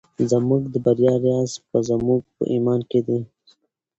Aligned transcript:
زموږ 0.31 0.61
د 0.73 0.75
بریا 0.85 1.13
راز 1.25 1.51
په 1.69 1.77
زموږ 1.89 2.21
په 2.35 2.43
ایمان 2.53 2.81
کې 2.89 2.99
دی. 3.07 3.19